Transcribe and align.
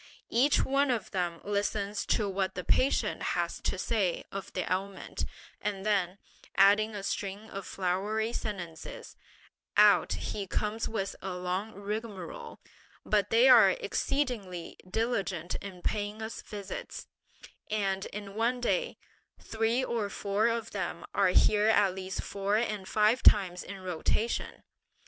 Each 0.31 0.65
one 0.65 0.89
of 0.89 1.11
them 1.11 1.41
listens 1.43 2.07
to 2.07 2.27
what 2.27 2.55
the 2.55 2.63
patient 2.63 3.21
has 3.37 3.61
to 3.61 3.77
say 3.77 4.23
of 4.31 4.51
the 4.53 4.63
ailment, 4.67 5.25
and 5.61 5.85
then, 5.85 6.17
adding 6.55 6.95
a 6.95 7.03
string 7.03 7.51
of 7.51 7.67
flowery 7.67 8.33
sentences, 8.33 9.15
out 9.77 10.13
he 10.13 10.47
comes 10.47 10.89
with 10.89 11.15
a 11.21 11.35
long 11.35 11.73
rigmarole; 11.75 12.59
but 13.05 13.29
they 13.29 13.47
are 13.47 13.69
exceedingly 13.69 14.75
diligent 14.89 15.53
in 15.61 15.83
paying 15.83 16.19
us 16.23 16.41
visits; 16.41 17.05
and 17.69 18.07
in 18.07 18.33
one 18.33 18.59
day, 18.59 18.97
three 19.39 19.83
or 19.83 20.09
four 20.09 20.47
of 20.47 20.71
them 20.71 21.05
are 21.13 21.27
here 21.29 21.67
at 21.67 21.93
least 21.93 22.23
four 22.23 22.57
and 22.57 22.87
five 22.87 23.21
times 23.21 23.61
in 23.61 23.79
rotation! 23.81 24.63